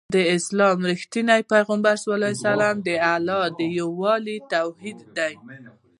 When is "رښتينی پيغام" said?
0.91-1.79